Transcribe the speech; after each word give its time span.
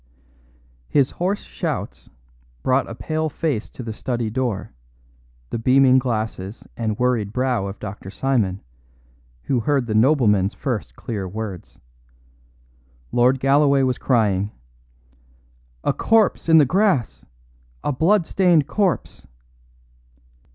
His 0.89 1.11
hoarse 1.11 1.43
shouts 1.43 2.09
brought 2.63 2.89
a 2.89 2.95
pale 2.95 3.29
face 3.29 3.69
to 3.69 3.83
the 3.83 3.93
study 3.93 4.31
door, 4.31 4.73
the 5.51 5.59
beaming 5.59 5.99
glasses 5.99 6.67
and 6.75 6.97
worried 6.97 7.31
brow 7.31 7.67
of 7.67 7.77
Dr. 7.77 8.09
Simon, 8.09 8.63
who 9.43 9.59
heard 9.59 9.85
the 9.85 9.93
nobleman's 9.93 10.55
first 10.55 10.95
clear 10.95 11.27
words. 11.27 11.77
Lord 13.11 13.39
Galloway 13.39 13.83
was 13.83 13.99
crying: 13.99 14.49
"A 15.83 15.93
corpse 15.93 16.49
in 16.49 16.57
the 16.57 16.65
grass 16.65 17.23
a 17.83 17.91
blood 17.91 18.25
stained 18.25 18.65
corpse." 18.65 19.27